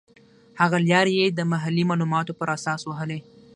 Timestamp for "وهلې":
2.85-3.19